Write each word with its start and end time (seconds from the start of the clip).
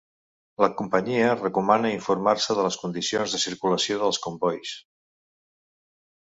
La 0.63 0.69
companyia 0.79 1.35
recomana 1.41 1.91
informar-se 1.97 2.57
de 2.61 2.65
les 2.69 2.79
condicions 2.85 3.37
de 3.37 3.43
circulació 3.45 4.01
dels 4.07 4.23
combois. 4.27 4.75